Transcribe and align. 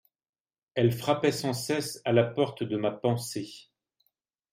Elle 0.73 0.91
frappait 0.93 1.31
sans 1.31 1.53
cesse 1.53 2.01
à 2.05 2.11
la 2.11 2.23
porte 2.23 2.63
de 2.63 2.75
ma 2.75 2.89
pensée. 2.89 3.69